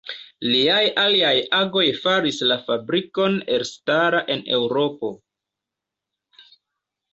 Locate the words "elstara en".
3.59-4.43